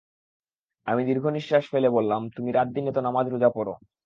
[0.87, 3.69] আমি দীর্ঘনিশ্বাস ফেলে বললাম, তুমি রাতদিন এত নামাজ-রোজা পড়।